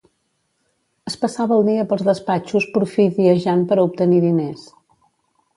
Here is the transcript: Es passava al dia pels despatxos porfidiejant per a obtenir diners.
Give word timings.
Es 1.11 1.17
passava 1.25 1.53
al 1.61 1.67
dia 1.67 1.83
pels 1.91 2.03
despatxos 2.09 2.67
porfidiejant 2.79 3.63
per 3.73 3.79
a 3.81 3.87
obtenir 3.91 4.27
diners. 4.29 4.69